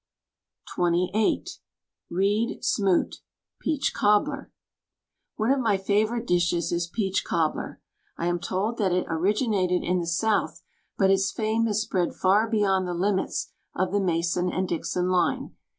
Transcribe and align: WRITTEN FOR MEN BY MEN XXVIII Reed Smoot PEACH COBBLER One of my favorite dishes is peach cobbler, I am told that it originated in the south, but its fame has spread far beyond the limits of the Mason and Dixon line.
WRITTEN 0.75 0.75
FOR 0.87 0.89
MEN 0.89 0.93
BY 0.93 0.97
MEN 1.19 1.27
XXVIII 1.35 1.55
Reed 2.09 2.65
Smoot 2.65 3.15
PEACH 3.59 3.93
COBBLER 3.93 4.51
One 5.35 5.51
of 5.51 5.59
my 5.59 5.77
favorite 5.77 6.25
dishes 6.25 6.71
is 6.71 6.87
peach 6.87 7.23
cobbler, 7.23 7.79
I 8.17 8.25
am 8.25 8.39
told 8.39 8.79
that 8.79 8.91
it 8.93 9.05
originated 9.07 9.83
in 9.83 9.99
the 9.99 10.07
south, 10.07 10.63
but 10.97 11.11
its 11.11 11.31
fame 11.31 11.67
has 11.67 11.83
spread 11.83 12.15
far 12.15 12.49
beyond 12.49 12.87
the 12.87 12.95
limits 12.95 13.51
of 13.75 13.91
the 13.91 14.01
Mason 14.01 14.51
and 14.51 14.67
Dixon 14.67 15.07
line. 15.09 15.55